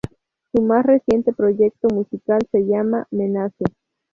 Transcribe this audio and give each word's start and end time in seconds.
Su 0.51 0.63
más 0.63 0.83
reciente 0.83 1.31
proyecto 1.31 1.87
musical 1.93 2.39
se 2.51 2.65
llama 2.65 3.05
Menace. 3.11 3.63